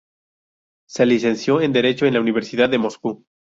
[0.89, 3.23] Se licenció en Derecho en la Universidad de Moscú.